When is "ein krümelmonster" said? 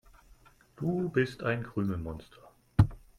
1.43-2.49